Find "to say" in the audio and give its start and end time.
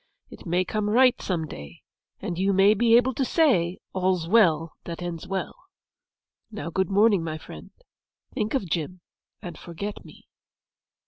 3.13-3.77